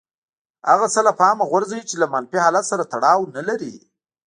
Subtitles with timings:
[0.69, 3.73] هغه څه له پامه غورځوي چې له منفي حالت سره تړاو نه لري.